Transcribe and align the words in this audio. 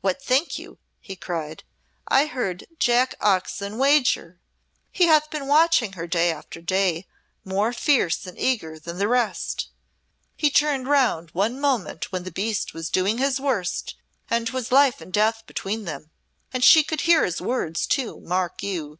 "What 0.00 0.20
think 0.20 0.58
you," 0.58 0.78
he 1.00 1.14
cried, 1.14 1.62
"I 2.08 2.26
heard 2.26 2.66
Jack 2.80 3.14
Oxon 3.20 3.78
wager? 3.78 4.40
He 4.90 5.04
hath 5.04 5.30
been 5.30 5.46
watching 5.46 5.92
her 5.92 6.08
day 6.08 6.32
after 6.32 6.60
day 6.60 7.06
more 7.44 7.72
fierce 7.72 8.26
and 8.26 8.36
eager 8.36 8.80
than 8.80 8.98
the 8.98 9.06
rest. 9.06 9.68
He 10.36 10.50
turned 10.50 10.88
round 10.88 11.30
one 11.30 11.60
moment 11.60 12.10
when 12.10 12.24
the 12.24 12.32
beast 12.32 12.74
was 12.74 12.90
doing 12.90 13.18
his 13.18 13.38
worst 13.38 13.94
and 14.28 14.48
'twas 14.48 14.72
life 14.72 15.00
and 15.00 15.12
death 15.12 15.44
between 15.46 15.84
them. 15.84 16.10
And 16.52 16.64
she 16.64 16.82
could 16.82 17.02
hear 17.02 17.24
his 17.24 17.40
words, 17.40 17.86
too, 17.86 18.18
mark 18.18 18.64
you. 18.64 18.98